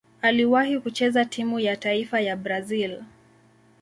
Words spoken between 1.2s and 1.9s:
timu ya